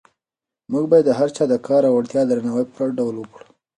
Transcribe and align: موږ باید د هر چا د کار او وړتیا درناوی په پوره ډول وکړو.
موږ 0.71 0.85
باید 0.91 1.05
د 1.07 1.11
هر 1.19 1.29
چا 1.35 1.43
د 1.49 1.53
کار 1.67 1.81
او 1.89 1.93
وړتیا 1.97 2.21
درناوی 2.25 2.65
په 2.67 2.73
پوره 2.77 2.93
ډول 2.99 3.15
وکړو. 3.17 3.45